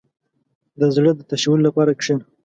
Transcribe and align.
•د 0.79 0.81
زړۀ 0.95 1.11
د 1.15 1.21
تشولو 1.29 1.63
لپاره 1.67 1.91
کښېنه. 1.99 2.25